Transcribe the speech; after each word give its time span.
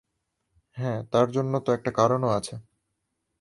হ্যা, 0.77 0.93
তার 1.11 1.27
জন্য 1.31 1.53
তো 1.65 1.69
একটা 1.73 1.91
কারণ 1.91 2.21
ও 2.23 2.31
আছে। 2.31 2.55